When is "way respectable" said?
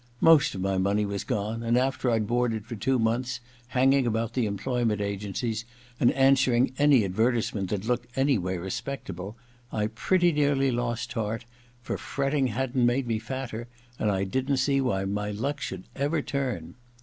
8.39-9.37